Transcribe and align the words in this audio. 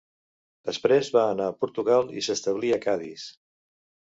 Després 0.69 1.11
va 1.17 1.25
anar 1.35 1.49
a 1.53 1.55
Portugal 1.65 2.09
i 2.21 2.25
s'establí 2.29 2.73
a 2.79 2.81
Cadis. 2.87 3.29